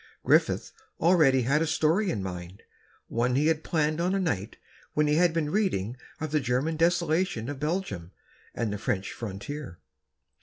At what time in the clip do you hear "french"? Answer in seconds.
8.79-9.11